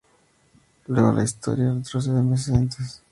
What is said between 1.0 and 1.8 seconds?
la historia